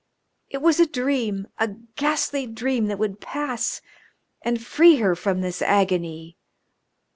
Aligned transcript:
It 0.49 0.63
was 0.63 0.79
a 0.79 0.87
dream, 0.87 1.47
a 1.59 1.67
ghastly 1.95 2.47
dream 2.47 2.87
that 2.87 2.97
would 2.97 3.21
pass 3.21 3.81
and 4.41 4.59
free 4.59 4.95
her 4.95 5.15
from 5.15 5.41
this 5.41 5.61
agony. 5.61 6.39